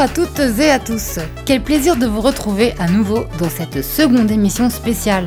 À 0.00 0.06
toutes 0.06 0.38
et 0.38 0.70
à 0.70 0.78
tous. 0.78 1.18
Quel 1.44 1.60
plaisir 1.60 1.96
de 1.96 2.06
vous 2.06 2.20
retrouver 2.20 2.72
à 2.78 2.88
nouveau 2.88 3.24
dans 3.40 3.50
cette 3.50 3.82
seconde 3.82 4.30
émission 4.30 4.70
spéciale. 4.70 5.26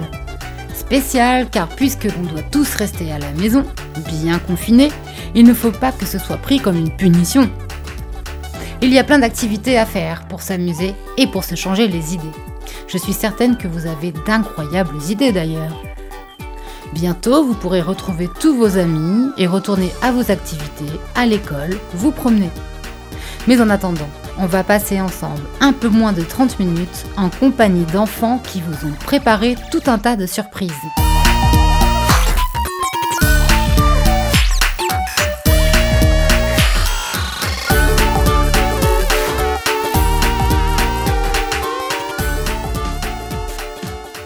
Spéciale 0.74 1.50
car 1.50 1.68
puisque 1.68 2.06
l'on 2.06 2.24
doit 2.24 2.42
tous 2.50 2.74
rester 2.76 3.12
à 3.12 3.20
la 3.20 3.34
maison, 3.34 3.66
bien 4.08 4.40
confinés, 4.40 4.90
il 5.36 5.44
ne 5.44 5.54
faut 5.54 5.74
pas 5.74 5.92
que 5.92 6.06
ce 6.06 6.18
soit 6.18 6.38
pris 6.38 6.62
comme 6.62 6.78
une 6.78 6.90
punition. 6.90 7.50
Il 8.82 8.94
y 8.94 8.98
a 8.98 9.04
plein 9.04 9.20
d'activités 9.20 9.78
à 9.78 9.86
faire 9.86 10.26
pour 10.30 10.42
s'amuser 10.42 10.96
et 11.18 11.28
pour 11.28 11.44
se 11.44 11.56
changer 11.56 11.90
les 11.90 12.14
idées. 12.14 12.24
Je 12.88 12.98
suis 12.98 13.14
certaine 13.14 13.58
que 13.58 13.68
vous 13.68 13.88
avez 13.88 14.14
d'incroyables 14.26 15.04
idées 15.10 15.34
d'ailleurs. 15.34 15.84
Bientôt, 16.94 17.44
vous 17.44 17.56
pourrez 17.56 17.82
retrouver 17.82 18.30
tous 18.40 18.56
vos 18.56 18.78
amis 18.78 19.32
et 19.38 19.48
retourner 19.48 19.92
à 20.02 20.14
vos 20.14 20.32
activités, 20.32 20.98
à 21.14 21.26
l'école, 21.26 21.78
vous 21.94 22.12
promener. 22.12 22.50
Mais 23.48 23.60
en 23.60 23.70
attendant, 23.70 24.10
on 24.38 24.46
va 24.46 24.64
passer 24.64 25.02
ensemble 25.02 25.42
un 25.60 25.74
peu 25.74 25.90
moins 25.90 26.14
de 26.14 26.22
30 26.22 26.60
minutes 26.60 27.06
en 27.18 27.30
compagnie 27.30 27.86
d'enfants 27.86 28.40
qui 28.44 28.62
vous 28.62 28.88
ont 28.88 28.94
préparé 28.94 29.56
tout 29.72 29.82
un 29.88 29.98
tas 29.98 30.16
de 30.16 30.26
surprises. 30.26 30.72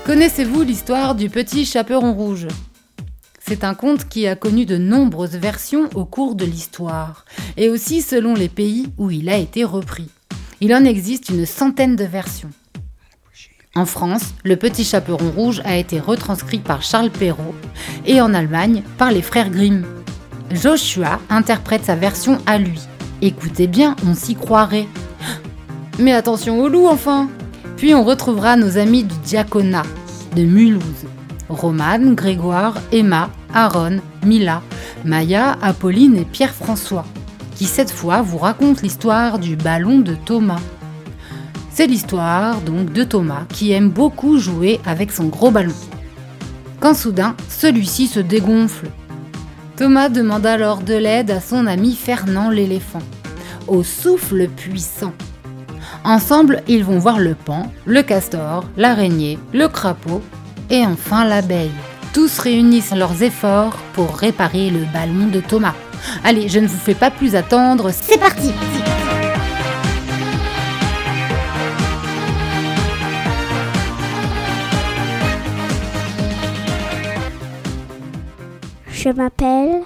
Connaissez-vous 0.06 0.62
l'histoire 0.62 1.16
du 1.16 1.30
petit 1.30 1.66
chaperon 1.66 2.14
rouge? 2.14 2.48
C'est 3.48 3.64
un 3.64 3.76
conte 3.76 4.10
qui 4.10 4.26
a 4.26 4.36
connu 4.36 4.66
de 4.66 4.78
nombreuses 4.78 5.36
versions 5.36 5.88
au 5.94 6.06
cours 6.06 6.34
de 6.34 6.46
l'histoire, 6.46 7.26
et 7.58 7.70
aussi 7.70 8.02
selon 8.02 8.34
les 8.34 8.50
pays 8.50 8.88
où 8.98 9.12
il 9.12 9.30
a 9.30 9.38
été 9.38 9.64
repris. 9.64 10.10
Il 10.62 10.74
en 10.74 10.84
existe 10.84 11.30
une 11.30 11.46
centaine 11.46 11.96
de 11.96 12.06
versions. 12.06 12.50
En 13.76 13.86
France, 13.86 14.34
le 14.44 14.56
petit 14.56 14.84
chaperon 14.84 15.30
rouge 15.30 15.62
a 15.64 15.78
été 15.78 16.00
retranscrit 16.00 16.60
par 16.60 16.82
Charles 16.82 17.12
Perrault, 17.12 17.54
et 18.08 18.20
en 18.20 18.34
Allemagne 18.34 18.82
par 18.98 19.12
les 19.12 19.22
frères 19.22 19.52
Grimm. 19.52 19.86
Joshua 20.52 21.20
interprète 21.30 21.86
sa 21.86 21.96
version 21.96 22.40
à 22.48 22.58
lui. 22.58 22.82
Écoutez 23.22 23.68
bien, 23.68 23.96
on 24.08 24.16
s'y 24.16 24.36
croirait. 24.36 24.88
Mais 26.00 26.14
attention 26.14 26.60
au 26.60 26.68
loup 26.68 26.88
enfin 26.88 27.30
puis 27.78 27.94
on 27.94 28.04
retrouvera 28.04 28.56
nos 28.56 28.78
amis 28.78 29.04
du 29.04 29.16
diaconat 29.18 29.84
de 30.36 30.44
Mulhouse. 30.44 31.06
Romane, 31.50 32.16
Grégoire, 32.16 32.76
Emma, 32.92 33.30
Aaron, 33.54 34.00
Mila, 34.26 34.62
Maya, 35.04 35.58
Apolline 35.62 36.18
et 36.18 36.26
Pierre-François, 36.26 37.06
qui 37.56 37.66
cette 37.66 37.92
fois 37.92 38.22
vous 38.22 38.38
racontent 38.38 38.82
l'histoire 38.82 39.40
du 39.40 39.56
ballon 39.56 40.00
de 40.00 40.16
Thomas. 40.16 40.62
C'est 41.72 41.88
l'histoire 41.88 42.62
donc 42.62 42.94
de 42.94 43.04
Thomas 43.04 43.44
qui 43.50 43.72
aime 43.72 43.90
beaucoup 43.90 44.38
jouer 44.40 44.80
avec 44.86 45.12
son 45.12 45.26
gros 45.26 45.52
ballon. 45.52 45.76
Quand 46.80 46.94
soudain, 46.94 47.36
celui-ci 47.50 48.08
se 48.08 48.20
dégonfle. 48.20 48.88
Thomas 49.76 50.10
demande 50.10 50.46
alors 50.46 50.82
de 50.82 50.94
l'aide 50.94 51.32
à 51.32 51.42
son 51.42 51.68
ami 51.68 51.96
Fernand 51.96 52.50
l'éléphant, 52.50 53.02
au 53.68 53.84
souffle 53.84 54.48
puissant. 54.48 55.14
Ensemble, 56.04 56.64
ils 56.68 56.84
vont 56.84 57.00
voir 57.00 57.20
le 57.20 57.36
pan, 57.36 57.72
le 57.86 58.02
castor, 58.04 58.66
l'araignée, 58.78 59.38
le 59.54 59.68
crapaud 59.68 60.22
et 60.70 60.86
enfin 60.86 61.26
l'abeille. 61.26 61.72
Tous 62.14 62.40
réunissent 62.40 62.96
leurs 62.96 63.24
efforts 63.24 63.76
pour 63.94 64.16
réparer 64.16 64.70
le 64.70 64.86
ballon 64.94 65.28
de 65.28 65.40
Thomas. 65.42 65.76
Allez, 66.24 66.48
je 66.48 66.60
ne 66.60 66.68
vous 66.68 66.78
fais 66.78 66.96
pas 66.96 67.12
plus 67.12 67.36
attendre, 67.36 67.92
c'est 67.92 68.18
parti 68.18 68.52
Je 79.06 79.10
m'appelle 79.12 79.84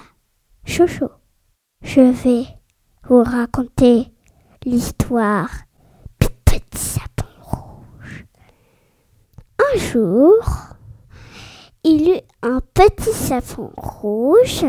Chocho. 0.64 1.10
Je 1.82 2.00
vais 2.00 2.46
vous 3.06 3.22
raconter 3.22 4.06
l'histoire 4.64 5.50
du 6.20 6.28
petit 6.46 6.78
sapin 6.78 7.26
rouge. 7.42 8.24
Un 9.58 9.78
jour, 9.78 10.69
il 11.84 12.10
eut 12.10 12.20
un 12.42 12.60
petit 12.74 13.12
sapin 13.12 13.70
rouge 13.76 14.66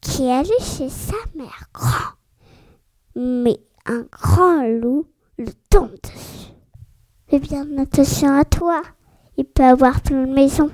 qui 0.00 0.30
allait 0.30 0.60
chez 0.60 0.88
sa 0.88 1.16
mère 1.34 1.68
grand. 1.72 2.14
Mais 3.14 3.58
un 3.86 4.06
grand 4.12 4.62
loup 4.62 5.06
le 5.38 5.52
tombe 5.70 5.94
dessus. 6.02 6.52
Fais 7.28 7.40
bien 7.40 7.66
attention 7.78 8.38
à 8.38 8.44
toi. 8.44 8.82
Il 9.36 9.44
peut 9.44 9.64
avoir 9.64 10.00
plein 10.00 10.26
de 10.26 10.32
maisons. 10.32 10.70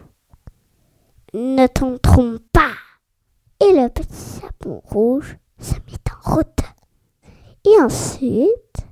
Ne 1.34 1.66
t'en 1.66 1.96
trompe 1.98 2.42
pas. 2.52 2.72
Et 3.60 3.72
le 3.72 3.88
petit 3.88 4.12
sapin 4.14 4.80
rouge 4.84 5.36
se 5.58 5.74
mit 5.86 5.96
en 6.10 6.34
route. 6.34 6.46
Et 7.64 7.80
ensuite, 7.80 8.86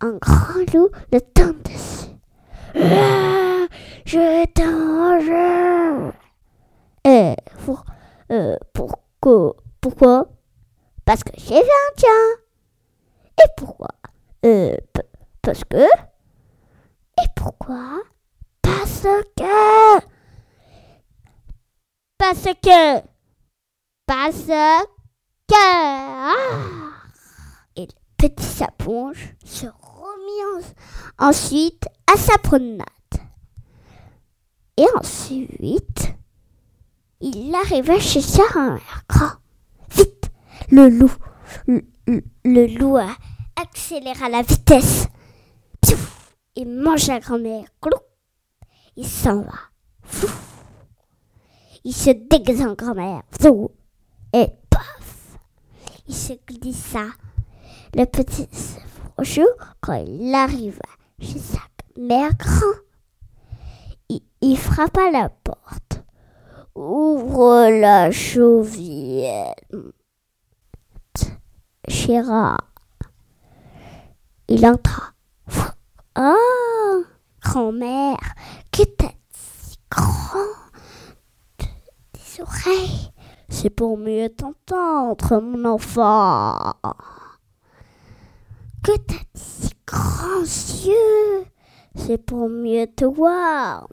un 0.00 0.16
grand 0.20 0.72
loup 0.74 0.90
le 1.12 1.20
tombe 1.20 1.62
dessus. 1.62 2.10
Ah, 2.74 3.66
je 4.04 4.44
t'en 4.52 5.20
Euh, 7.06 7.34
pour, 7.64 7.84
euh, 8.30 8.56
pourquoi, 8.72 10.26
Parce 11.04 11.24
que 11.24 11.30
j'ai 11.36 11.60
vu 11.60 11.68
un 11.68 11.94
tien. 11.96 12.10
Et 13.42 13.48
pourquoi? 13.56 13.88
Euh, 14.44 14.76
parce 15.42 15.64
que? 15.64 15.76
Et 15.86 17.28
pourquoi? 17.36 17.98
Parce 18.62 19.02
que? 19.36 20.00
Parce 22.18 22.44
que? 22.62 23.02
Parce 24.06 24.46
que? 24.46 24.86
Ah 25.54 26.34
Et 27.76 27.82
le 27.86 27.92
petit 28.16 28.44
saponge 28.44 29.34
se 29.44 29.66
remit 29.66 30.64
en- 31.18 31.28
ensuite 31.28 31.84
à 32.12 32.16
sa 32.16 32.38
promenade. 32.38 32.86
Et 34.82 34.86
ensuite, 34.98 36.16
il 37.20 37.54
arriva 37.54 38.00
chez 38.00 38.20
sa 38.20 38.42
mère. 38.56 39.40
Vite, 39.96 40.32
le 40.72 40.88
loup, 40.88 41.12
le, 41.68 41.82
le- 42.44 42.78
loup 42.78 42.98
accéléra 43.54 44.28
la 44.28 44.42
vitesse. 44.42 45.06
Piouf, 45.80 46.34
il 46.56 46.68
mange 46.68 47.06
la 47.06 47.20
grand-mère. 47.20 47.66
Clou. 47.80 47.96
Il 48.96 49.06
s'en 49.06 49.42
va. 49.42 49.52
Il 51.84 51.94
se 51.94 52.10
déguise 52.10 52.62
en 52.62 52.74
grand-mère. 52.74 53.22
Et 54.32 54.48
paf. 54.68 55.38
Il 56.08 56.14
se 56.14 56.32
glissa. 56.44 57.04
Le 57.94 58.04
petit 58.06 58.48
jour, 59.20 59.46
quand 59.80 60.02
il 60.04 60.34
arriva 60.34 60.82
chez 61.20 61.38
sa 61.38 61.60
mère 61.96 62.34
grand, 62.36 62.81
il, 64.42 64.50
il 64.50 64.58
frappa 64.58 65.10
la 65.10 65.28
porte. 65.28 66.02
Ouvre 66.74 67.68
la 67.70 68.10
chauvière. 68.10 69.54
Chéra. 71.88 72.56
Il 74.48 74.66
entra. 74.66 75.12
Oh, 76.18 77.04
grand-mère, 77.40 78.34
que 78.70 78.82
t'as 78.82 79.12
si 79.30 79.78
grand 79.90 80.44
des 82.12 82.42
oreilles 82.42 83.12
C'est 83.48 83.70
pour 83.70 83.96
mieux 83.96 84.28
t'entendre, 84.28 85.40
mon 85.40 85.64
enfant. 85.64 86.74
Que 88.82 88.96
t'as 88.98 89.24
si 89.34 89.70
grands 89.86 90.42
yeux 90.42 91.46
C'est 91.94 92.18
pour 92.18 92.48
mieux 92.48 92.86
te 92.86 93.04
voir. 93.04 93.88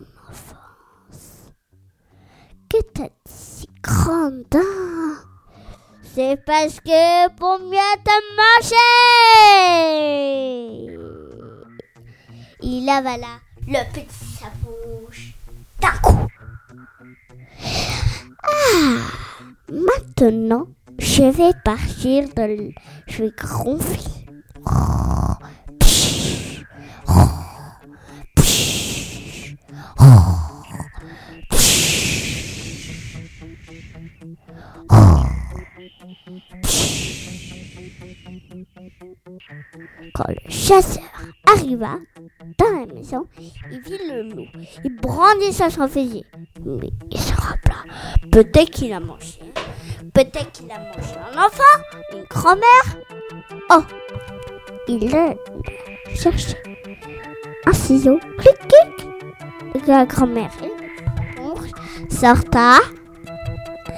Que 2.70 2.78
t'as 2.94 3.10
si 3.26 3.68
grandes 3.82 4.44
dents 4.52 4.60
C'est 6.14 6.38
parce 6.46 6.80
que 6.82 7.30
pour 7.30 7.58
mieux 7.58 7.96
te 8.06 8.12
manger, 8.38 8.76
il 12.62 12.88
avala 12.88 13.40
le 13.68 13.80
petit 13.92 14.06
savouche 14.40 15.34
d'un 15.82 15.98
coup. 16.04 16.28
Ah, 18.44 19.00
maintenant, 19.72 20.68
je 21.00 21.24
vais 21.24 21.54
partir 21.66 22.30
de... 22.36 22.72
Je 23.08 23.24
vais 23.24 23.32
gonfler. 23.32 24.28
Quand 40.14 40.28
le 40.28 40.50
chasseur 40.50 41.04
arriva 41.56 41.98
dans 42.58 42.80
la 42.80 42.86
maison, 42.94 43.28
il 43.72 43.82
vit 43.82 43.98
le 44.10 44.24
loup. 44.24 44.48
Il 44.84 44.96
brandissait 44.98 45.70
son 45.70 45.88
fusil. 45.88 46.26
Mais 46.66 46.90
il 47.10 47.20
se 47.20 47.34
rappela. 47.34 47.84
Peut-être 48.32 48.72
qu'il 48.72 48.92
a 48.94 49.00
mangé. 49.00 49.40
Peut-être 50.14 50.52
qu'il 50.52 50.72
a 50.72 50.80
mangé 50.80 51.16
un 51.32 51.38
enfant, 51.38 51.84
une 52.14 52.24
grand-mère. 52.30 52.98
Oh, 53.72 53.84
il 54.88 55.16
a 55.16 55.36
cherché 56.16 56.58
un 57.66 57.74
ciseau. 57.74 58.20
Clic, 58.38 58.58
clic. 58.58 59.88
La 59.88 60.06
grand-mère 60.06 60.52
sorta. 62.10 62.80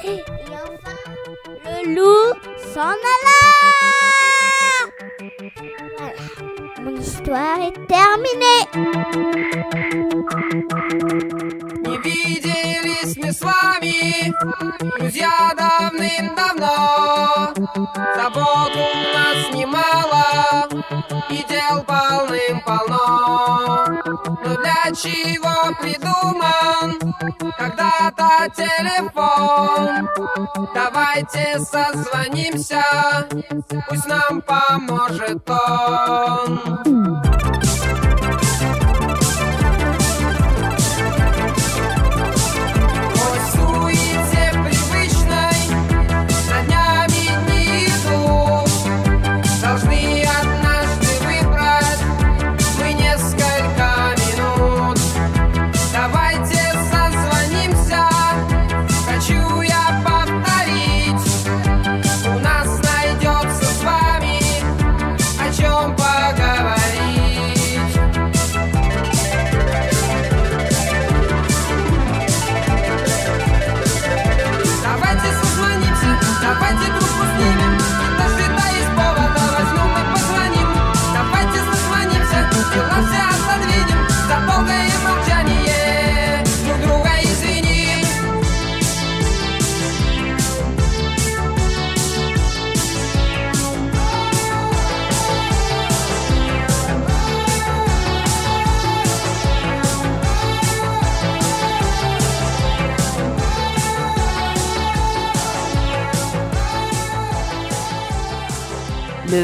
Et 0.03 0.24
enfin, 0.51 0.98
le 1.65 1.95
loup 1.95 2.33
s'en 2.74 2.81
alla. 2.81 3.42
Voilà, 5.98 6.24
mon 6.81 6.95
histoire 6.98 7.59
est 7.62 7.77
terminée. 7.88 8.63
Не 11.83 11.98
виделись 12.00 13.15
мы 13.18 13.31
с 13.31 13.42
вами, 13.42 14.33
друзья, 14.98 15.53
давным-давно. 15.56 17.53
Забот 18.15 18.74
у 18.75 18.77
нас 19.13 19.53
немало, 19.53 20.68
и 21.31 21.43
дел 21.47 21.83
полным-полно. 21.83 23.01
Но 24.43 24.55
для 24.57 24.91
чего 24.93 25.73
придуман 25.79 26.99
когда-то 27.57 28.49
телефон? 28.55 30.09
Давайте 30.73 31.59
созвонимся, 31.59 32.83
пусть 33.87 34.07
нам 34.07 34.41
поможет 34.41 35.49
он. 35.49 37.21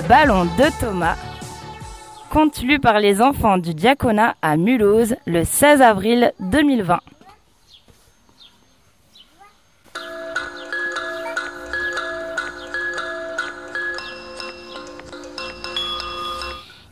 Ballon 0.07 0.45
de 0.45 0.80
Thomas, 0.80 1.18
conte 2.30 2.62
lu 2.62 2.80
par 2.80 3.00
les 3.00 3.21
enfants 3.21 3.57
du 3.57 3.74
diaconat 3.74 4.36
à 4.42 4.56
Mulhouse 4.56 5.15
le 5.25 5.44
16 5.44 5.81
avril 5.81 6.31
2020. 6.39 7.00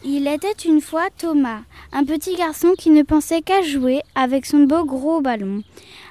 Il 0.03 0.27
était 0.27 0.51
une 0.65 0.81
fois 0.81 1.07
Thomas, 1.17 1.61
un 1.93 2.03
petit 2.03 2.35
garçon 2.35 2.73
qui 2.77 2.89
ne 2.89 3.03
pensait 3.03 3.41
qu'à 3.41 3.61
jouer 3.61 4.01
avec 4.15 4.45
son 4.45 4.59
beau 4.59 4.85
gros 4.85 5.21
ballon. 5.21 5.61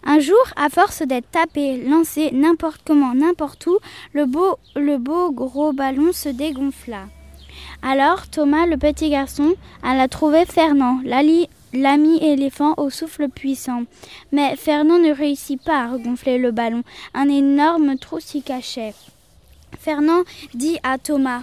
Un 0.04 0.18
jour, 0.18 0.42
à 0.56 0.68
force 0.68 1.02
d'être 1.02 1.30
tapé, 1.30 1.78
lancé 1.78 2.30
n'importe 2.32 2.82
comment, 2.86 3.14
n'importe 3.14 3.66
où, 3.66 3.78
le 4.12 4.26
beau, 4.26 5.32
gros 5.32 5.72
ballon 5.72 6.12
se 6.12 6.28
dégonfla. 6.28 7.06
Alors 7.82 8.28
Thomas, 8.28 8.66
le 8.66 8.76
petit 8.76 9.10
garçon, 9.10 9.54
alla 9.82 10.08
trouver 10.08 10.44
Fernand, 10.44 11.00
l'ami 11.04 12.18
éléphant 12.22 12.74
au 12.76 12.90
souffle 12.90 13.28
puissant. 13.28 13.84
Mais 14.32 14.56
Fernand 14.56 14.98
ne 14.98 15.12
réussit 15.12 15.62
pas 15.62 15.84
à 15.84 15.88
regonfler 15.88 16.38
le 16.38 16.50
ballon. 16.50 16.82
Un 17.14 17.28
énorme 17.28 17.96
trou 17.98 18.20
s'y 18.20 18.42
cachait. 18.42 18.94
Fernand 19.78 20.22
dit 20.54 20.78
à 20.82 20.98
Thomas 20.98 21.42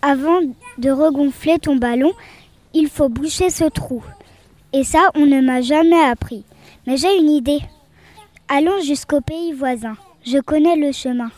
Avant 0.00 0.40
de 0.78 0.90
regonfler 0.90 1.58
ton 1.58 1.76
ballon, 1.76 2.12
il 2.74 2.88
faut 2.88 3.08
boucher 3.08 3.50
ce 3.50 3.64
trou. 3.64 4.02
Et 4.72 4.84
ça, 4.84 5.10
on 5.14 5.26
ne 5.26 5.40
m'a 5.40 5.60
jamais 5.60 6.00
appris. 6.00 6.44
Mais 6.86 6.96
j'ai 6.96 7.16
une 7.18 7.30
idée. 7.30 7.60
Allons 8.48 8.80
jusqu'au 8.82 9.20
pays 9.20 9.52
voisin. 9.52 9.96
Je 10.24 10.38
connais 10.38 10.76
le 10.76 10.92
chemin. 10.92 11.30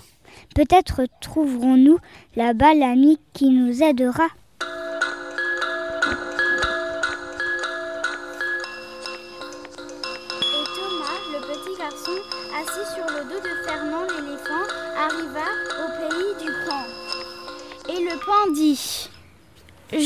Peut-être 0.54 1.02
trouverons-nous 1.20 1.98
là-bas 2.36 2.74
l'ami 2.74 3.18
qui 3.32 3.50
nous 3.50 3.82
aidera. 3.82 4.28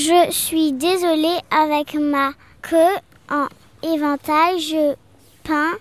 Je 0.08 0.30
suis 0.30 0.72
désolée 0.72 1.38
avec 1.50 1.92
ma 1.92 2.32
queue 2.62 2.96
en 3.30 3.46
éventail. 3.82 4.58
Je 4.58 4.94
peins, 5.44 5.76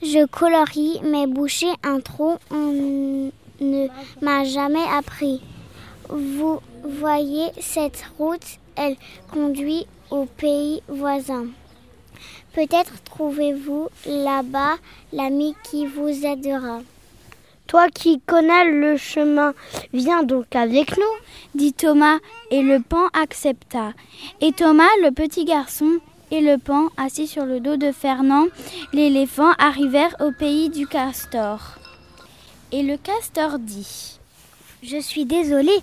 je 0.00 0.24
colorie, 0.24 0.98
mais 1.04 1.26
boucher 1.26 1.70
un 1.82 2.00
trou, 2.00 2.38
on 2.50 3.30
ne 3.60 3.88
m'a 4.22 4.44
jamais 4.44 4.86
appris. 4.90 5.42
Vous 6.08 6.60
voyez 6.84 7.48
cette 7.60 8.02
route, 8.16 8.46
elle 8.76 8.96
conduit 9.30 9.86
au 10.10 10.24
pays 10.24 10.80
voisin. 10.88 11.44
Peut-être 12.54 13.02
trouvez-vous 13.04 13.90
là-bas 14.06 14.76
l'ami 15.12 15.54
qui 15.64 15.86
vous 15.86 16.24
aidera. 16.24 16.80
Toi 17.66 17.88
qui 17.88 18.20
connais 18.20 18.70
le 18.70 18.96
chemin, 18.96 19.52
viens 19.92 20.22
donc 20.22 20.54
avec 20.54 20.96
nous. 20.96 21.02
dit 21.54 21.72
Thomas, 21.72 22.18
et 22.50 22.62
le 22.62 22.80
pan 22.80 23.08
accepta. 23.12 23.92
Et 24.40 24.52
Thomas, 24.52 24.84
le 25.02 25.10
petit 25.10 25.44
garçon, 25.44 25.98
et 26.30 26.40
le 26.40 26.58
pan, 26.58 26.88
assis 26.96 27.26
sur 27.26 27.44
le 27.44 27.58
dos 27.58 27.76
de 27.76 27.90
Fernand, 27.90 28.46
l'éléphant, 28.92 29.50
arrivèrent 29.58 30.14
au 30.20 30.30
pays 30.30 30.70
du 30.70 30.86
castor. 30.86 31.78
Et 32.70 32.82
le 32.82 32.96
castor 32.96 33.58
dit 33.58 34.18
Je 34.82 34.98
suis 34.98 35.24
désolée. 35.24 35.80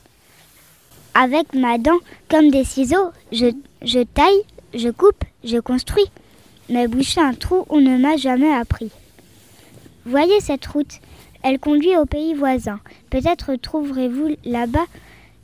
Avec 1.15 1.53
ma 1.53 1.77
dent 1.77 1.99
comme 2.29 2.49
des 2.49 2.63
ciseaux, 2.63 3.11
je, 3.31 3.47
je 3.81 3.99
taille, 4.03 4.41
je 4.73 4.89
coupe, 4.89 5.23
je 5.43 5.57
construis. 5.57 6.09
Mais 6.69 6.87
boucher 6.87 7.21
un 7.21 7.33
trou, 7.33 7.65
on 7.69 7.81
ne 7.81 7.97
m'a 7.97 8.15
jamais 8.15 8.53
appris. 8.53 8.89
Voyez 10.05 10.39
cette 10.39 10.65
route, 10.65 10.99
elle 11.43 11.59
conduit 11.59 11.97
au 11.97 12.05
pays 12.05 12.33
voisin. 12.33 12.79
Peut-être 13.09 13.55
trouverez-vous 13.55 14.35
là-bas 14.45 14.85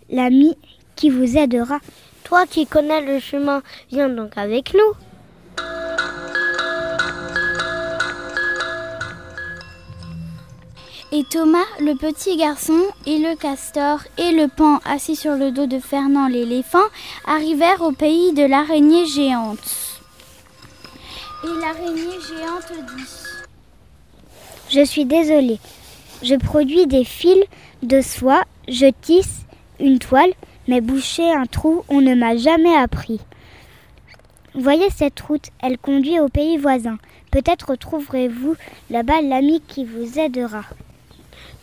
l'ami 0.10 0.58
qui 0.96 1.10
vous 1.10 1.38
aidera. 1.38 1.80
Toi 2.24 2.46
qui 2.46 2.66
connais 2.66 3.02
le 3.02 3.20
chemin, 3.20 3.62
viens 3.92 4.10
donc 4.10 4.38
avec 4.38 4.74
nous. 4.74 4.94
Et 11.12 11.24
Thomas, 11.24 11.66
le 11.80 11.96
petit 11.96 12.38
garçon, 12.38 12.80
et 13.08 13.18
le 13.18 13.36
castor, 13.36 14.02
et 14.20 14.32
le 14.32 14.48
pan 14.48 14.80
assis 14.86 15.16
sur 15.16 15.36
le 15.36 15.50
dos 15.50 15.66
de 15.66 15.80
Fernand 15.80 16.28
l'éléphant 16.28 16.86
arrivèrent 17.26 17.82
au 17.82 17.92
pays 17.92 18.32
de 18.34 18.44
l'araignée 18.44 19.08
géante. 19.08 19.58
Et 21.44 21.48
l'araignée 21.48 22.20
géante 22.22 22.72
dit 22.96 23.10
Je 24.70 24.86
suis 24.86 25.06
désolée. 25.06 25.60
Je 26.22 26.36
produis 26.36 26.86
des 26.86 27.06
fils 27.06 27.46
de 27.82 28.02
soie, 28.02 28.44
je 28.68 28.88
tisse 29.02 29.46
une 29.80 30.00
toile, 30.00 30.32
mais 30.68 30.82
boucher 30.82 31.32
un 31.32 31.46
trou, 31.46 31.84
on 31.88 32.02
ne 32.02 32.14
m'a 32.14 32.36
jamais 32.36 32.76
appris. 32.76 33.22
Voyez 34.54 34.90
cette 34.90 35.20
route, 35.22 35.48
elle 35.62 35.78
conduit 35.78 36.20
au 36.20 36.28
pays 36.28 36.58
voisin. 36.58 36.98
Peut-être 37.32 37.76
trouverez-vous 37.76 38.56
là-bas 38.90 39.22
l'ami 39.22 39.62
qui 39.66 39.86
vous 39.86 40.20
aidera. 40.20 40.64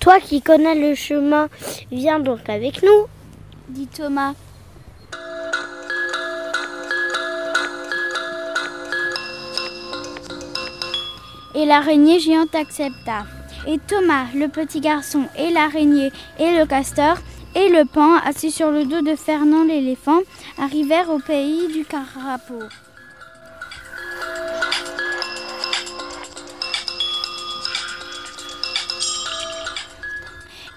Toi 0.01 0.21
qui 0.21 0.41
connais 0.41 0.75
le 0.75 0.95
chemin, 0.95 1.49
viens 1.93 2.21
donc 2.21 2.49
avec 2.49 2.83
nous. 2.83 3.07
dit 3.69 3.89
Thomas. 3.89 4.33
Et 11.55 11.67
l'araignée 11.67 12.21
géante 12.21 12.55
accepta. 12.55 13.25
Et 13.69 13.79
Thomas, 13.79 14.27
le 14.33 14.47
petit 14.47 14.81
garçon, 14.81 15.25
et 15.37 15.51
l'araignée, 15.51 16.13
et 16.39 16.57
le 16.57 16.67
castor, 16.67 17.17
et 17.57 17.69
le 17.69 17.85
pan, 17.85 18.17
assis 18.25 18.53
sur 18.53 18.71
le 18.71 18.85
dos 18.85 19.03
de 19.03 19.17
Fernand 19.17 19.65
l'éléphant, 19.65 20.21
arrivèrent 20.57 21.11
au 21.11 21.19
pays 21.19 21.67
du 21.73 21.85
carapaud. 21.85 22.63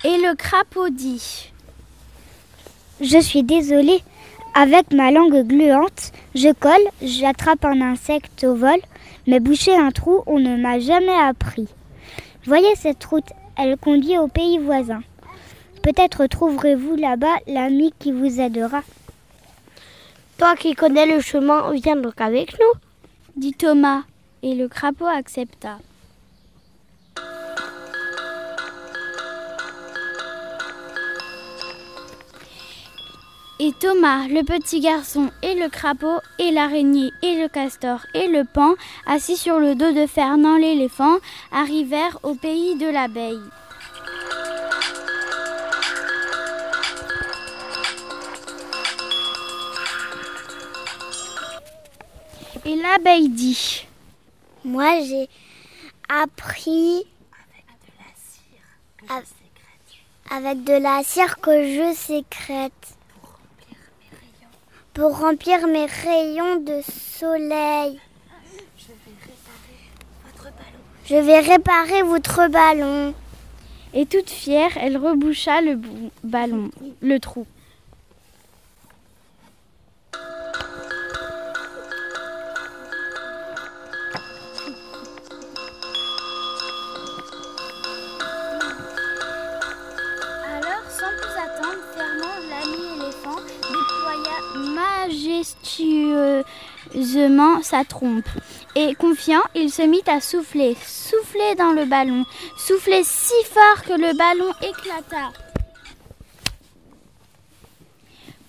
Et 0.04 0.18
le 0.18 0.34
crapaud 0.36 0.90
dit 0.90 1.52
Je 3.02 3.20
suis 3.20 3.44
désolée. 3.44 4.02
Avec 4.56 4.92
ma 4.92 5.12
langue 5.12 5.46
gluante, 5.46 6.12
je 6.34 6.52
colle, 6.52 6.74
j'attrape 7.04 7.66
un 7.66 7.82
insecte 7.82 8.44
au 8.46 8.56
vol, 8.56 8.80
mais 9.28 9.40
boucher 9.40 9.78
un 9.78 9.92
trou, 9.92 10.24
on 10.26 10.40
ne 10.40 10.58
m'a 10.58 10.80
jamais 10.80 11.14
appris. 11.14 11.68
Voyez 12.46 12.76
cette 12.76 13.04
route, 13.04 13.32
elle 13.58 13.78
conduit 13.78 14.18
au 14.18 14.28
pays 14.28 14.58
voisin. 14.58 15.02
Peut-être 15.82 16.26
trouverez-vous 16.28 16.96
là-bas 16.96 17.36
l'ami 17.48 17.94
qui 18.00 18.12
vous 18.12 18.40
aidera. 18.40 18.82
Toi 20.38 20.56
qui 20.56 20.74
connais 20.74 21.06
le 21.06 21.20
chemin, 21.20 21.72
viens 21.74 21.98
donc 21.98 22.20
avec 22.22 22.54
nous. 22.54 22.80
dit 23.36 23.54
Thomas. 23.54 24.04
Et 24.42 24.56
le 24.56 24.70
crapaud 24.70 25.06
accepta. 25.06 25.80
Et 33.62 33.74
Thomas, 33.74 34.28
le 34.28 34.44
petit 34.44 34.80
garçon, 34.80 35.32
et 35.44 35.54
le 35.54 35.68
crapaud, 35.70 36.20
et 36.40 36.52
l'araignée, 36.52 37.12
et 37.22 37.36
le 37.42 37.50
castor, 37.50 38.06
et 38.14 38.28
le 38.28 38.46
pan, 38.46 38.76
assis 39.06 39.36
sur 39.36 39.60
le 39.60 39.76
dos 39.76 39.92
de 39.92 40.08
Fernand 40.08 40.56
l'éléphant, 40.56 41.18
arrivèrent 41.52 42.20
au 42.24 42.36
pays 42.36 42.76
de 42.78 42.88
l'abeille. 42.88 43.42
Et 52.66 52.76
l'abeille 52.76 53.30
dit 53.30 53.88
Moi, 54.64 55.02
j'ai 55.04 55.30
appris 56.08 57.06
Av- 59.10 59.24
avec 60.32 60.64
de 60.64 60.74
la 60.74 61.02
cire 61.04 61.40
que 61.40 61.52
je 61.64 61.94
sécrète 61.96 62.74
pour 65.00 65.18
remplir 65.18 65.66
mes 65.66 65.86
rayons 65.86 66.58
de 66.58 66.82
soleil. 66.84 67.98
Je 71.06 71.16
vais 71.16 71.40
réparer 71.40 72.04
votre 72.04 72.50
ballon. 72.50 73.14
Et 73.94 74.06
toute 74.06 74.30
fière, 74.30 74.72
elle 74.76 74.98
reboucha 74.98 75.62
le 75.62 75.80
ballon, 76.26 76.70
le 77.02 77.18
trou. 77.18 77.46
Sa 97.70 97.84
trompe. 97.86 98.28
Et 98.76 98.96
confiant, 98.96 99.44
il 99.56 99.72
se 99.72 99.82
mit 99.82 100.04
à 100.08 100.22
souffler, 100.22 100.76
souffler 100.86 101.56
dans 101.56 101.72
le 101.72 101.86
ballon, 101.86 102.26
souffler 102.58 103.04
si 103.04 103.34
fort 103.46 103.84
que 103.84 103.94
le 103.94 104.18
ballon 104.18 104.52
éclata. 104.62 105.32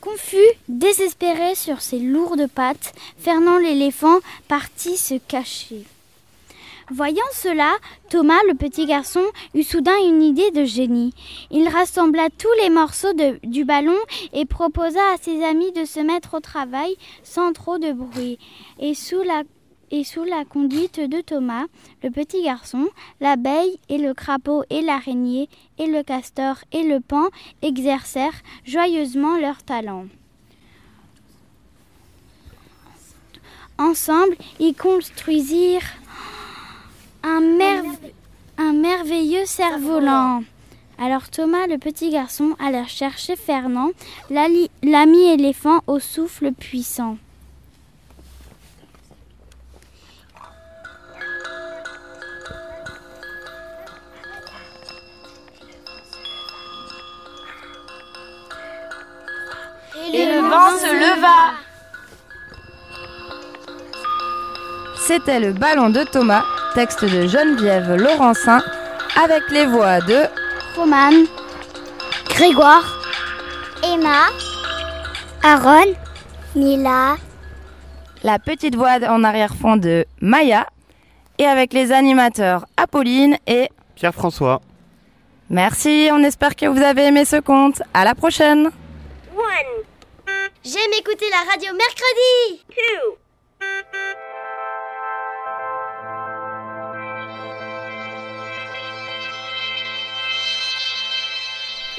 Confus, 0.01 0.39
désespéré 0.69 1.55
sur 1.55 1.83
ses 1.83 1.99
lourdes 1.99 2.47
pattes, 2.47 2.95
Fernand 3.19 3.59
l'éléphant 3.59 4.21
partit 4.49 4.97
se 4.97 5.19
cacher. 5.29 5.85
Voyant 6.93 7.23
cela, 7.33 7.77
Thomas, 8.09 8.41
le 8.49 8.55
petit 8.55 8.85
garçon, 8.85 9.23
eut 9.55 9.63
soudain 9.63 9.97
une 10.09 10.23
idée 10.23 10.51
de 10.51 10.65
génie. 10.65 11.15
Il 11.53 11.69
rassembla 11.69 12.31
tous 12.31 12.53
les 12.65 12.69
morceaux 12.69 13.13
du 13.45 13.65
ballon 13.65 13.97
et 14.33 14.45
proposa 14.45 15.01
à 15.15 15.17
ses 15.17 15.45
amis 15.45 15.71
de 15.71 15.85
se 15.85 16.01
mettre 16.01 16.35
au 16.35 16.41
travail 16.41 16.97
sans 17.23 17.53
trop 17.53 17.79
de 17.79 17.93
bruit. 17.93 18.41
Et 18.81 18.95
sous 18.95 19.23
la, 19.23 19.45
et 19.93 20.03
sous 20.03 20.25
la 20.25 20.45
conduite 20.45 20.99
de 20.99 21.21
Thomas, 21.21 21.67
le 22.03 22.11
petit 22.11 22.43
garçon, 22.43 22.89
l'abeille 23.21 23.79
et 23.89 23.99
le 23.99 24.13
crapaud 24.13 24.65
et 24.69 24.83
l'araignée 24.83 25.49
et 25.79 25.87
le 25.87 26.03
castor 26.03 26.57
et 26.73 26.83
le 26.83 26.99
pan 26.99 27.29
exercèrent 27.63 28.43
joyeusement 28.65 29.39
leur 29.39 29.63
talent. 29.63 30.07
Ensemble, 33.79 34.37
ils 34.59 34.75
construisirent 34.75 35.87
un, 37.23 37.41
merve- 37.41 38.13
un 38.59 38.73
merveilleux 38.73 39.47
cerf-volant. 39.47 40.43
Alors 40.99 41.31
Thomas, 41.31 41.67
le 41.67 41.79
petit 41.79 42.11
garçon, 42.11 42.55
alla 42.59 42.87
chercher 42.87 43.37
Fernand, 43.37 43.91
l'ami 44.31 45.31
éléphant 45.31 45.81
au 45.87 45.99
souffle 45.99 46.53
puissant. 46.53 47.17
Et 60.13 60.27
le 60.27 60.41
vent 60.41 60.71
se 60.77 60.93
leva. 60.93 61.55
C'était 64.97 65.41
le 65.41 65.53
ballon 65.53 65.89
de 65.89 66.05
Thomas, 66.05 66.45
texte 66.75 67.05
de 67.05 67.27
Geneviève 67.27 67.97
Laurencin, 67.97 68.63
avec 69.23 69.43
les 69.51 69.67
voix 69.67 70.01
de 70.01 70.27
Roman, 70.77 71.13
Grégoire, 72.29 73.03
Emma, 73.83 74.29
Aaron, 75.43 75.95
Mila, 76.55 77.17
la 78.23 78.39
petite 78.39 78.77
voix 78.77 78.99
en 79.09 79.25
arrière-fond 79.25 79.77
de 79.77 80.05
Maya, 80.21 80.67
et 81.39 81.47
avec 81.47 81.73
les 81.73 81.91
animateurs 81.91 82.67
Apolline 82.77 83.37
et 83.47 83.69
Pierre-François. 83.95 84.61
Merci, 85.49 86.09
on 86.13 86.23
espère 86.23 86.55
que 86.55 86.67
vous 86.67 86.83
avez 86.83 87.07
aimé 87.07 87.25
ce 87.25 87.41
conte. 87.41 87.83
À 87.93 88.05
la 88.05 88.15
prochaine. 88.15 88.71
J'aime 90.63 90.93
écouter 90.99 91.25
la 91.31 91.51
radio 91.51 91.73
mercredi. 91.73 92.63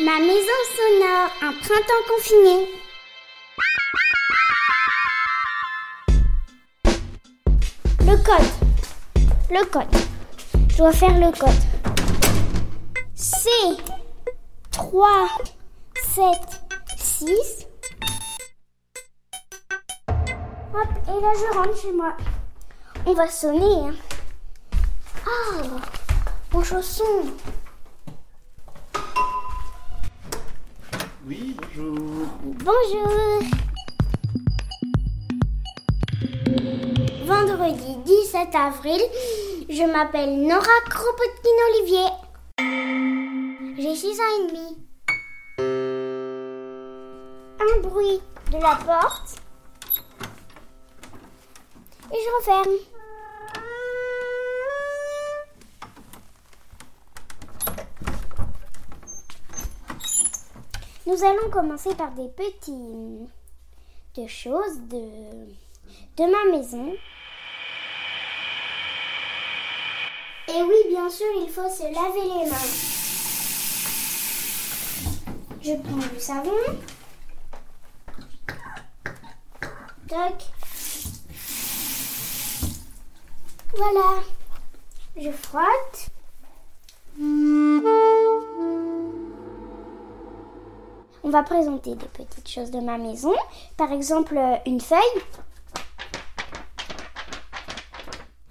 Ma 0.04 0.18
maison 0.18 0.60
sonore, 0.76 1.30
un 1.42 1.54
printemps 1.62 2.06
confiné. 2.08 2.68
Le 8.00 8.18
code. 8.24 8.52
Le 9.52 9.64
code. 9.66 9.96
Je 10.70 10.78
dois 10.78 10.92
faire 10.92 11.20
le 11.20 11.32
code. 11.38 11.50
C 13.14 13.50
3 14.72 15.28
7 16.16 16.26
6 16.98 17.68
Hop, 20.74 20.88
et 21.08 21.22
là 21.22 21.32
je 21.36 21.58
rentre 21.58 21.80
chez 21.80 21.92
moi. 21.92 22.18
On 23.06 23.14
va 23.14 23.28
sonner. 23.28 23.90
Hein. 23.90 23.94
Ah, 25.28 25.64
mon 26.54 26.64
chausson. 26.64 27.04
Bonjour. 31.32 32.28
Bonjour. 32.44 33.40
Vendredi 37.26 37.96
17 38.06 38.54
avril, 38.54 39.00
je 39.70 39.84
m'appelle 39.90 40.42
Nora 40.42 40.66
Kropotkin-Olivier. 40.90 42.10
J'ai 43.78 43.96
6 43.96 44.20
ans 44.20 44.34
et 44.36 44.48
demi. 44.52 44.78
Un 47.62 47.80
bruit 47.80 48.20
de 48.52 48.58
la 48.58 48.76
porte. 48.86 49.38
Et 52.12 52.18
je 52.18 52.30
referme. 52.40 52.91
Nous 61.08 61.24
allons 61.24 61.50
commencer 61.50 61.96
par 61.96 62.12
des 62.12 62.28
petites 62.28 63.28
choses 64.28 64.80
de, 64.90 65.48
de 66.18 66.24
ma 66.32 66.58
maison. 66.58 66.94
Et 70.48 70.62
oui, 70.62 70.76
bien 70.90 71.10
sûr, 71.10 71.26
il 71.42 71.50
faut 71.50 71.70
se 71.70 71.84
laver 71.84 72.22
les 72.22 72.50
mains. 72.50 72.70
Je 75.62 75.74
prends 75.82 76.14
du 76.14 76.20
savon. 76.20 76.52
Toc. 80.08 80.44
Voilà. 83.76 84.24
Je 85.16 85.32
frotte. 85.32 86.10
On 91.32 91.34
va 91.34 91.44
présenter 91.44 91.96
des 91.96 92.08
petites 92.08 92.50
choses 92.50 92.72
de 92.72 92.82
ma 92.82 92.98
maison. 92.98 93.32
Par 93.78 93.94
exemple, 93.94 94.36
euh, 94.38 94.58
une 94.66 94.82
feuille. 94.82 95.00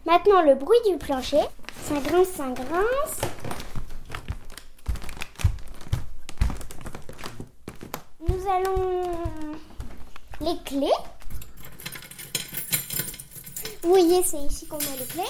Maintenant, 0.07 0.41
le 0.41 0.55
bruit 0.55 0.79
du 0.89 0.97
plancher. 0.97 1.43
Ça 1.85 1.97
grince, 2.01 2.29
ça 2.29 2.49
grince. 2.49 3.21
Nous 8.27 8.49
allons... 8.49 9.13
Les 10.41 10.57
clés. 10.65 10.89
Vous 13.83 13.91
voyez, 13.91 14.23
c'est 14.23 14.39
ici 14.39 14.67
qu'on 14.67 14.79
met 14.79 14.97
les 14.99 15.05
clés. 15.05 15.23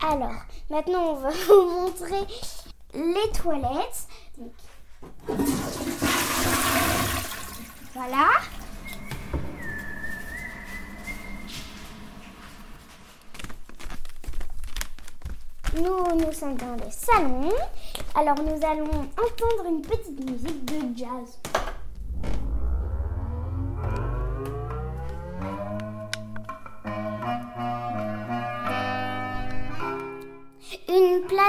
Alors, 0.00 0.44
maintenant, 0.70 1.12
on 1.12 1.14
va 1.14 1.30
vous 1.48 1.70
montrer 1.70 2.26
les 2.94 3.32
toilettes. 3.32 4.08
Voilà. 7.94 8.28
Nous, 15.76 16.24
nous 16.24 16.32
sommes 16.32 16.56
dans 16.56 16.76
le 16.76 16.90
salon. 16.90 17.50
Alors, 18.14 18.36
nous 18.36 18.64
allons 18.64 19.08
entendre 19.18 19.66
une 19.68 19.82
petite 19.82 20.24
musique 20.24 20.64
de 20.64 20.96
jazz. 20.96 21.53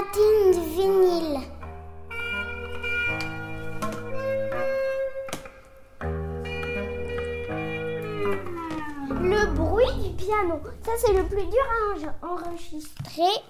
Vinyle. 0.03 1.39
Le 9.21 9.45
bruit 9.55 10.09
du 10.09 10.15
piano. 10.15 10.59
Ça, 10.83 10.91
c'est 10.97 11.13
le 11.13 11.23
plus 11.23 11.43
dur 11.43 11.65
à 12.23 12.27
en- 12.27 12.33
enregistrer. 12.35 13.41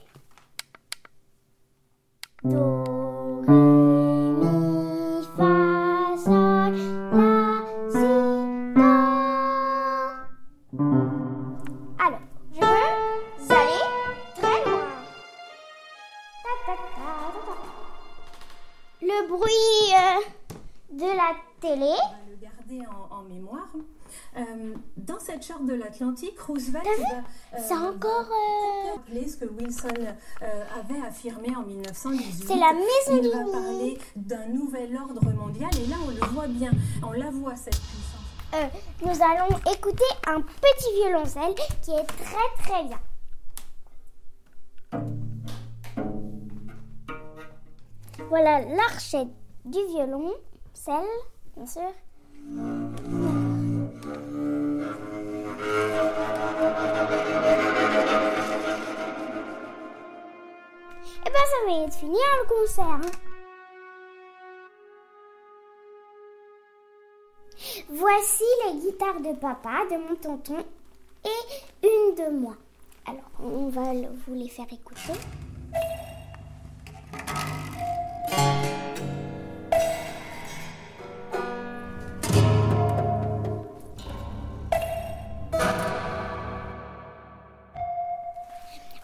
l'Atlantique, 26.00 26.40
Roosevelt 26.40 26.84
va, 26.86 27.18
euh, 27.58 27.62
C'est 27.66 27.74
encore. 27.74 28.26
euh, 28.30 28.92
rappeler 28.96 29.28
ce 29.28 29.38
que 29.38 29.46
Wilson 29.46 29.88
euh, 30.42 30.64
avait 30.80 31.02
affirmé 31.08 31.56
en 31.56 31.64
1918. 31.64 32.48
C'est 32.48 32.56
la 32.56 32.74
maison 32.74 33.22
Il 33.24 33.30
va 33.32 33.52
parler 33.52 33.98
d'un 34.16 34.46
nouvel 34.48 34.96
ordre 34.98 35.24
mondial 35.32 35.70
et 35.82 35.88
là 35.88 35.96
on 36.06 36.10
le 36.10 36.34
voit 36.34 36.48
bien, 36.48 36.72
on 37.04 37.12
la 37.14 37.30
voit 37.30 37.56
cette 37.56 37.80
puissance. 37.80 38.56
euh, 38.56 38.68
nous 39.06 39.24
allons 39.24 39.58
écouter 39.74 40.04
un 40.28 40.42
petit 40.42 40.94
violoncelle 41.02 41.56
qui 41.82 41.92
est 41.92 42.06
très 42.06 42.64
très 42.64 42.84
bien. 42.86 43.00
Voilà 48.30 48.62
l'archette 48.62 49.28
du 49.66 49.80
violon, 49.90 50.32
celle, 50.74 51.04
bien 51.56 51.66
sûr. 51.66 51.92
Ça 61.56 61.66
va 61.72 61.84
être 61.86 61.94
fini 61.94 62.14
le 62.14 62.48
concert. 62.48 62.86
hein. 62.86 63.02
Voici 67.90 68.44
les 68.68 68.80
guitares 68.80 69.20
de 69.22 69.34
papa, 69.40 69.86
de 69.90 69.98
mon 69.98 70.16
tonton 70.16 70.64
et 71.24 71.88
une 71.88 72.16
de 72.16 72.30
moi. 72.40 72.56
Alors, 73.06 73.22
on 73.42 73.70
va 73.70 73.84
vous 74.28 74.34
les 74.34 74.50
faire 74.50 74.66
écouter. 74.72 75.14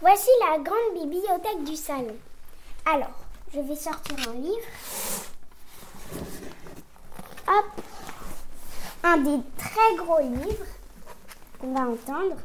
Voici 0.02 0.30
la 0.42 0.58
grande 0.58 0.94
bibliothèque 0.96 1.64
du 1.64 1.76
salon. 1.76 2.16
Alors, 2.86 3.13
je 3.54 3.60
vais 3.60 3.76
sortir 3.76 4.17
un 4.30 4.34
livre. 4.34 4.67
Hop, 7.48 7.65
un 9.04 9.17
des 9.17 9.39
très 9.58 9.96
gros 9.98 10.20
livres 10.20 10.65
qu'on 11.60 11.74
va 11.74 11.82
entendre. 11.82 12.38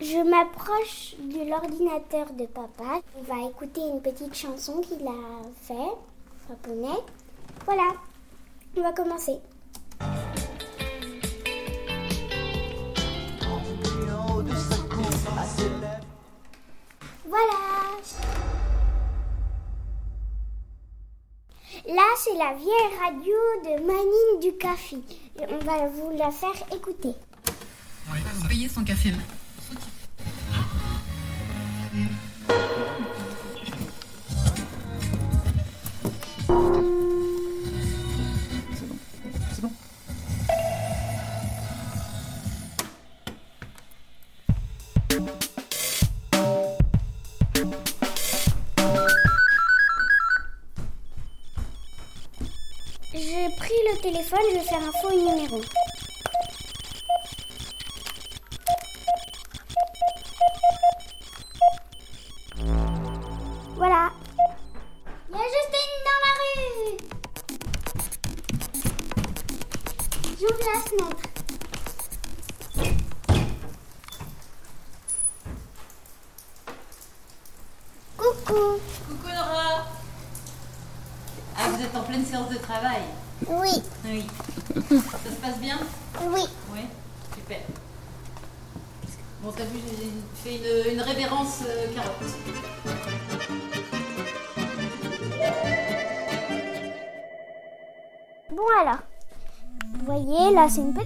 Je 0.00 0.18
m'approche 0.28 1.14
de 1.18 1.48
l'ordinateur 1.48 2.32
de 2.32 2.46
papa. 2.46 3.00
On 3.16 3.22
va 3.22 3.48
écouter 3.48 3.80
une 3.80 4.02
petite 4.02 4.34
chanson 4.34 4.80
qu'il 4.80 5.06
a 5.06 5.42
fait, 5.62 5.96
japonais. 6.48 7.00
Voilà, 7.64 7.92
on 8.76 8.82
va 8.82 8.92
commencer. 8.92 9.38
Voilà. 17.24 17.58
Là, 21.86 22.02
c'est 22.18 22.34
la 22.34 22.54
vieille 22.54 22.98
radio 23.00 23.34
de 23.64 23.86
Manine 23.86 24.40
du 24.40 24.56
Café. 24.58 24.98
On 25.38 25.64
va 25.64 25.88
vous 25.88 26.10
la 26.16 26.30
faire 26.30 26.54
écouter. 26.74 27.14
Vous 28.06 28.48
payez 28.48 28.68
son 28.68 28.84
café. 28.84 29.12
J'ai 53.14 53.50
pris 53.58 53.74
le 53.90 54.00
téléphone, 54.00 54.38
je 54.52 54.58
vais 54.58 54.64
faire 54.64 54.78
un 54.78 54.92
faux 54.92 55.14
numéro. 55.14 55.60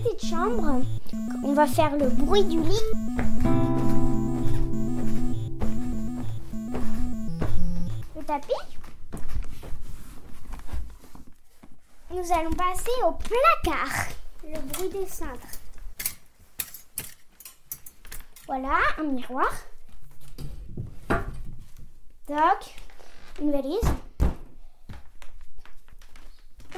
Petite 0.07 0.31
chambre. 0.31 0.83
On 1.43 1.55
va 1.55 1.67
faire 1.67 1.97
le 1.97 2.09
bruit 2.09 2.45
du 2.45 2.61
lit. 2.61 2.81
Le 8.15 8.25
tapis. 8.25 8.53
Nous 12.11 12.33
allons 12.33 12.53
passer 12.53 12.91
au 13.07 13.13
placard. 13.13 14.07
Le 14.45 14.61
bruit 14.73 14.89
des 14.89 15.07
cintres. 15.07 15.59
Voilà, 18.47 18.79
un 18.99 19.05
miroir. 19.05 19.53
Toc, 22.27 22.75
une 23.41 23.53
valise. 23.53 23.81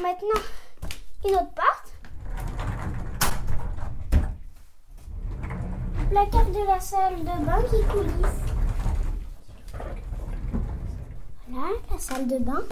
Maintenant, 0.01 0.41
une 1.25 1.35
autre 1.35 1.55
porte. 1.55 1.88
Placard 6.11 6.47
de 6.51 6.67
la 6.67 6.81
salle 6.81 7.19
de 7.21 7.45
bain 7.45 7.63
qui 7.71 7.83
coulisse. 7.87 8.39
Voilà, 11.49 11.75
la 11.91 11.99
salle 11.99 12.27
de 12.27 12.39
bain. 12.39 12.63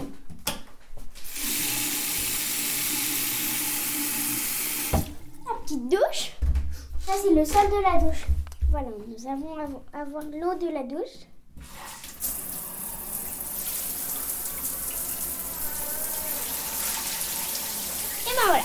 La 4.93 5.53
petite 5.63 5.87
douche. 5.89 6.31
Ça, 6.99 7.13
c'est 7.21 7.33
le 7.33 7.45
sol 7.45 7.67
de 7.69 7.81
la 7.81 7.99
douche. 8.03 8.25
Voilà, 8.69 8.87
nous 9.07 9.27
allons 9.27 9.57
avo- 9.57 9.83
avoir 9.93 10.23
l'eau 10.23 10.55
de 10.59 10.73
la 10.73 10.83
douche. 10.83 11.25
Et 18.25 18.35
ben 18.35 18.45
voilà. 18.47 18.63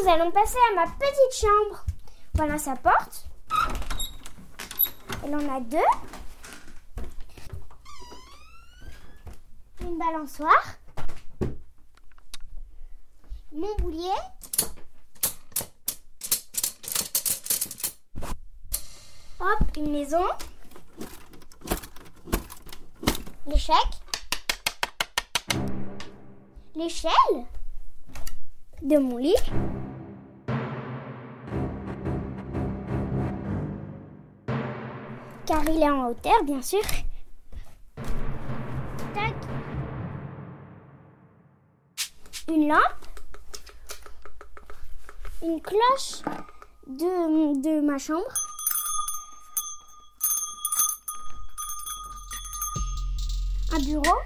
Nous 0.00 0.08
allons 0.08 0.30
passer 0.30 0.56
à 0.70 0.74
ma 0.74 0.86
petite 0.92 1.34
chambre. 1.34 1.84
Voilà 2.34 2.58
sa 2.58 2.76
porte. 2.76 3.26
Elle 5.24 5.34
en 5.34 5.56
a 5.56 5.60
deux. 5.60 5.78
Une 9.82 9.98
balançoire. 9.98 10.76
Mon 13.52 13.74
boulier. 13.76 14.08
Hop, 19.40 19.76
une 19.76 19.92
maison. 19.92 20.24
L'échec. 23.46 23.76
L'échelle 26.74 27.44
de 28.82 28.96
mon 28.96 29.16
lit. 29.16 29.34
Car 35.50 35.68
il 35.68 35.82
est 35.82 35.90
en 35.90 36.06
hauteur, 36.06 36.44
bien 36.44 36.62
sûr. 36.62 36.78
Une 42.48 42.68
lampe. 42.68 42.80
Une 45.42 45.60
cloche 45.60 46.22
de, 46.86 47.60
de 47.62 47.80
ma 47.80 47.98
chambre. 47.98 48.32
Un 53.72 53.80
bureau. 53.80 54.18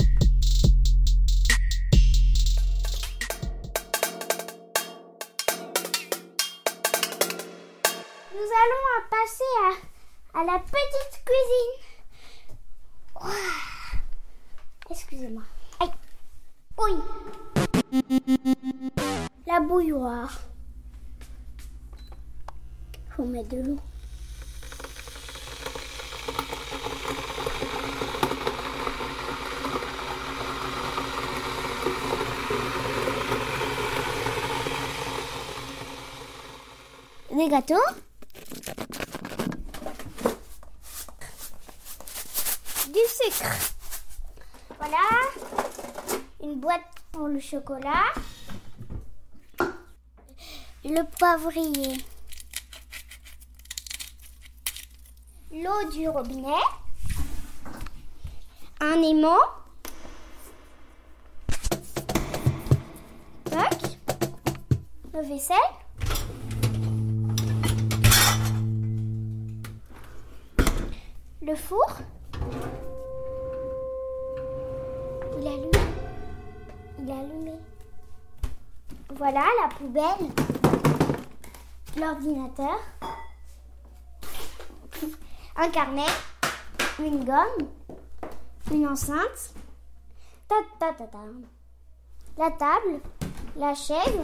Nous 8.35 8.51
allons 8.61 9.09
passer 9.09 9.51
à, 9.63 9.94
à 10.35 10.45
la 10.45 10.59
petite 10.59 11.25
cuisine. 11.25 11.75
Excusez-moi. 14.91 15.43
Aïe. 15.81 15.91
Oui. 16.79 16.93
La 19.47 19.61
bouilloire. 19.61 20.41
Faut 23.17 23.25
mettre 23.25 23.49
de 23.51 23.63
l'eau. 23.63 23.79
Des 37.31 37.49
gâteaux. 37.49 37.75
Du 42.87 43.01
sucre. 43.09 43.51
Voilà. 44.79 44.99
Boîte 46.57 46.83
pour 47.11 47.27
le 47.27 47.41
chocolat. 47.41 48.13
Le 50.85 51.03
poivrier. 51.19 52.05
L'eau 55.51 55.91
du 55.91 56.09
robinet. 56.09 56.49
Un 58.81 59.03
aimant. 59.03 59.37
Le 65.13 65.23
vaisselle. 65.23 65.57
Le 71.43 71.55
four. 71.57 71.99
Voilà 79.27 79.47
la 79.63 79.69
poubelle. 79.75 80.31
L'ordinateur. 81.97 82.79
Un 85.57 85.71
carnet. 85.71 86.13
Une 86.99 87.25
gomme. 87.25 87.71
Une 88.71 88.87
enceinte. 88.87 89.55
Ta 90.47 90.57
ta 90.79 90.93
ta 90.93 91.07
ta. 91.07 91.21
La 92.37 92.51
table. 92.51 93.01
La 93.57 93.75
chaise. 93.75 94.21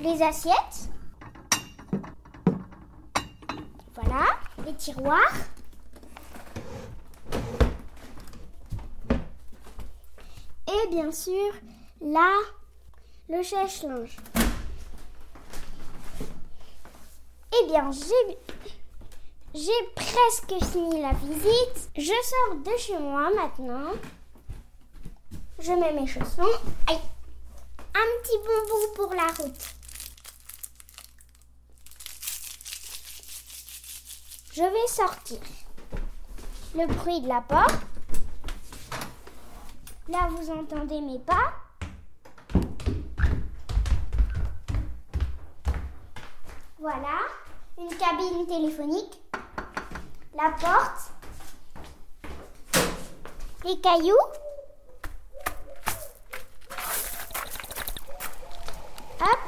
Les 0.00 0.22
assiettes. 0.22 0.88
Voilà, 3.96 4.24
les 4.64 4.74
tiroirs. 4.76 5.18
Et 10.68 10.88
bien 10.90 11.10
sûr, 11.10 11.52
là, 12.00 12.30
le 13.32 13.42
sèche-linge. 13.42 14.16
Eh 17.54 17.66
bien, 17.66 17.90
j'ai 17.90 18.38
j'ai 19.54 19.70
presque 19.94 20.64
fini 20.70 21.00
la 21.00 21.12
visite. 21.12 21.90
Je 21.96 22.04
sors 22.04 22.56
de 22.56 22.76
chez 22.78 22.98
moi 22.98 23.30
maintenant. 23.34 23.92
Je 25.58 25.72
mets 25.72 25.94
mes 25.94 26.06
chaussons. 26.06 26.42
Aïe. 26.86 27.00
Un 27.94 28.22
petit 28.22 28.38
bonbon 28.38 28.94
pour 28.94 29.14
la 29.14 29.26
route. 29.26 29.74
Je 34.52 34.62
vais 34.62 34.88
sortir. 34.88 35.40
Le 36.74 36.86
bruit 36.86 37.20
de 37.20 37.28
la 37.28 37.40
porte. 37.40 37.80
Là, 40.08 40.28
vous 40.30 40.50
entendez 40.50 41.00
mes 41.00 41.18
pas. 41.18 41.61
Voilà, 46.82 47.20
une 47.78 47.96
cabine 47.96 48.44
téléphonique. 48.44 49.22
La 50.34 50.50
porte. 50.50 51.12
Les 53.64 53.78
cailloux. 53.78 54.16
Hop. 59.20 59.38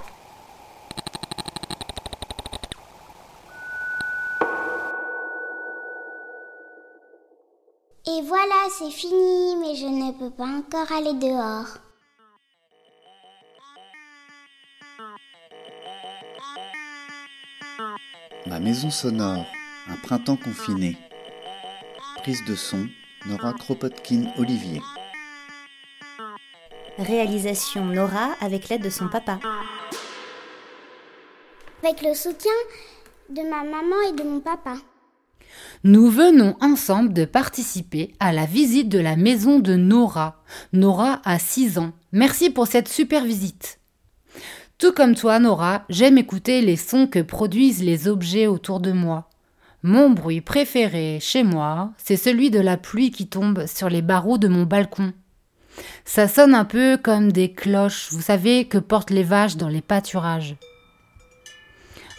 Et 8.06 8.22
voilà, 8.22 8.44
c'est 8.78 8.90
fini, 8.90 9.56
mais 9.56 9.74
je 9.74 9.86
ne 9.86 10.12
peux 10.12 10.30
pas 10.30 10.44
encore 10.44 10.92
aller 10.92 11.14
dehors. 11.14 11.83
Maison 18.64 18.88
sonore, 18.88 19.44
un 19.90 19.96
printemps 19.96 20.38
confiné. 20.38 20.96
Prise 22.22 22.42
de 22.46 22.54
son, 22.54 22.88
Nora 23.26 23.52
Kropotkin-Olivier. 23.52 24.80
Réalisation 26.96 27.84
Nora 27.84 28.30
avec 28.40 28.70
l'aide 28.70 28.82
de 28.82 28.88
son 28.88 29.08
papa. 29.08 29.38
Avec 31.82 32.00
le 32.00 32.14
soutien 32.14 32.52
de 33.28 33.42
ma 33.42 33.64
maman 33.64 33.96
et 34.08 34.12
de 34.12 34.22
mon 34.22 34.40
papa. 34.40 34.76
Nous 35.82 36.08
venons 36.08 36.56
ensemble 36.62 37.12
de 37.12 37.26
participer 37.26 38.14
à 38.18 38.32
la 38.32 38.46
visite 38.46 38.88
de 38.88 38.98
la 38.98 39.16
maison 39.16 39.58
de 39.58 39.74
Nora. 39.74 40.42
Nora 40.72 41.20
a 41.26 41.38
6 41.38 41.76
ans. 41.76 41.92
Merci 42.12 42.48
pour 42.48 42.66
cette 42.66 42.88
super 42.88 43.24
visite. 43.24 43.78
Tout 44.78 44.92
comme 44.92 45.14
toi, 45.14 45.38
Nora, 45.38 45.84
j'aime 45.88 46.18
écouter 46.18 46.60
les 46.60 46.76
sons 46.76 47.06
que 47.06 47.20
produisent 47.20 47.82
les 47.82 48.08
objets 48.08 48.46
autour 48.46 48.80
de 48.80 48.92
moi. 48.92 49.30
Mon 49.82 50.10
bruit 50.10 50.40
préféré 50.40 51.18
chez 51.20 51.42
moi, 51.42 51.92
c'est 51.96 52.16
celui 52.16 52.50
de 52.50 52.58
la 52.58 52.76
pluie 52.76 53.10
qui 53.10 53.28
tombe 53.28 53.66
sur 53.66 53.88
les 53.88 54.02
barreaux 54.02 54.38
de 54.38 54.48
mon 54.48 54.64
balcon. 54.64 55.12
Ça 56.04 56.26
sonne 56.26 56.54
un 56.54 56.64
peu 56.64 56.96
comme 56.96 57.30
des 57.30 57.52
cloches, 57.52 58.08
vous 58.10 58.22
savez, 58.22 58.66
que 58.66 58.78
portent 58.78 59.10
les 59.10 59.22
vaches 59.22 59.56
dans 59.56 59.68
les 59.68 59.82
pâturages. 59.82 60.56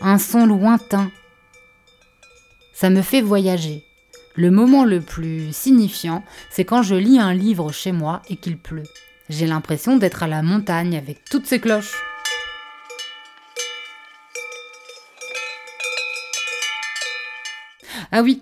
Un 0.01 0.17
son 0.17 0.45
lointain. 0.45 1.11
Ça 2.73 2.89
me 2.89 3.01
fait 3.01 3.21
voyager. 3.21 3.83
Le 4.35 4.51
moment 4.51 4.83
le 4.83 5.01
plus 5.01 5.53
signifiant, 5.53 6.23
c'est 6.49 6.65
quand 6.65 6.83
je 6.83 6.95
lis 6.95 7.19
un 7.19 7.33
livre 7.33 7.71
chez 7.71 7.91
moi 7.91 8.21
et 8.29 8.35
qu'il 8.35 8.57
pleut. 8.57 8.83
J'ai 9.29 9.47
l'impression 9.47 9.97
d'être 9.97 10.23
à 10.23 10.27
la 10.27 10.41
montagne 10.41 10.97
avec 10.97 11.23
toutes 11.25 11.47
ces 11.47 11.59
cloches. 11.59 11.95
Ah 18.17 18.21
oui, 18.21 18.41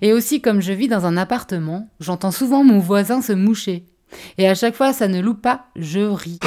et 0.00 0.12
aussi 0.12 0.40
comme 0.40 0.60
je 0.60 0.72
vis 0.72 0.88
dans 0.88 1.06
un 1.06 1.16
appartement, 1.16 1.88
j'entends 2.00 2.32
souvent 2.32 2.64
mon 2.64 2.80
voisin 2.80 3.22
se 3.22 3.32
moucher. 3.32 3.84
Et 4.36 4.48
à 4.48 4.56
chaque 4.56 4.74
fois 4.74 4.92
ça 4.92 5.06
ne 5.06 5.20
loupe 5.20 5.40
pas, 5.40 5.66
je 5.76 6.00
ris. 6.00 6.40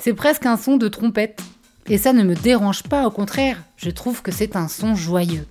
C'est 0.00 0.14
presque 0.14 0.46
un 0.46 0.56
son 0.56 0.78
de 0.78 0.88
trompette. 0.88 1.42
Et 1.90 1.98
ça 1.98 2.14
ne 2.14 2.22
me 2.22 2.34
dérange 2.34 2.84
pas, 2.84 3.06
au 3.06 3.10
contraire, 3.10 3.58
je 3.76 3.90
trouve 3.90 4.22
que 4.22 4.32
c'est 4.32 4.56
un 4.56 4.66
son 4.66 4.94
joyeux. 4.94 5.44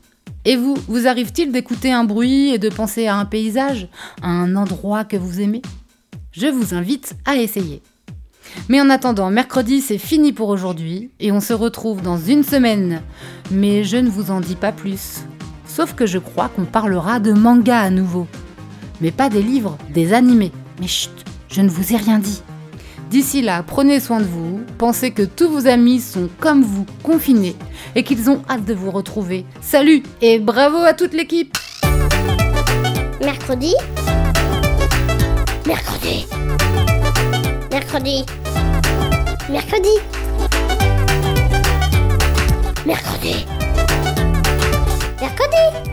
Et 0.44 0.56
vous, 0.56 0.76
vous 0.88 1.06
arrive-t-il 1.06 1.52
d'écouter 1.52 1.92
un 1.92 2.04
bruit 2.04 2.50
et 2.50 2.58
de 2.58 2.70
penser 2.70 3.06
à 3.06 3.18
un 3.18 3.26
paysage, 3.26 3.88
à 4.24 4.30
un 4.30 4.56
endroit 4.56 5.04
que 5.04 5.18
vous 5.18 5.42
aimez? 5.42 5.62
Je 6.32 6.48
vous 6.48 6.74
invite 6.74 7.16
à 7.26 7.36
essayer. 7.36 7.84
Mais 8.70 8.82
en 8.82 8.90
attendant, 8.90 9.30
mercredi 9.30 9.82
c'est 9.82 10.00
fini 10.00 10.34
pour 10.34 10.50
aujourd'hui 10.50 11.12
et 11.20 11.32
on 11.32 11.42
se 11.42 11.54
retrouve 11.54 12.02
dans 12.02 12.18
une 12.18 12.44
semaine. 12.44 13.04
Mais 13.52 13.84
je 13.84 13.98
ne 13.98 14.10
vous 14.10 14.32
en 14.32 14.42
dis 14.42 14.56
pas 14.56 14.72
plus. 14.72 15.20
Sauf 15.70 15.94
que 15.94 16.08
je 16.08 16.18
crois 16.18 16.50
qu'on 16.50 16.66
parlera 16.66 17.20
de 17.20 17.32
manga 17.32 17.80
à 17.80 17.90
nouveau. 17.92 18.28
Mais 19.02 19.12
pas 19.12 19.30
des 19.30 19.44
livres, 19.44 19.78
des 19.94 20.14
animés. 20.14 20.52
Mais 20.82 20.88
chut, 20.88 21.12
je 21.48 21.62
ne 21.62 21.70
vous 21.70 21.94
ai 21.94 21.98
rien 21.98 22.18
dit. 22.18 22.42
D'ici 23.12 23.42
là, 23.42 23.64
prenez 23.64 24.00
soin 24.00 24.20
de 24.20 24.26
vous, 24.26 24.62
pensez 24.78 25.12
que 25.12 25.24
tous 25.24 25.48
vos 25.48 25.68
amis 25.68 26.00
sont 26.00 26.30
comme 26.40 26.64
vous, 26.64 26.86
confinés, 27.02 27.56
et 27.96 28.04
qu'ils 28.04 28.30
ont 28.30 28.42
hâte 28.50 28.66
de 28.66 28.74
vous 28.74 28.92
retrouver. 28.92 29.46
Salut 29.62 30.04
et 30.22 30.40
bravo 30.40 30.78
à 30.78 30.94
toute 30.94 31.14
l'équipe 31.14 31.58
Mercredi? 33.22 33.74
Mercredi. 35.66 36.26
Mercredi. 37.72 38.26
Mercredi. 39.50 39.90
Mercredi. 42.86 43.59
Mercredi. 45.22 45.89